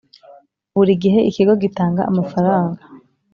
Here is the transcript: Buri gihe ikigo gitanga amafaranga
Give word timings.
Buri 0.75 0.93
gihe 1.03 1.19
ikigo 1.29 1.53
gitanga 1.63 2.01
amafaranga 2.09 2.81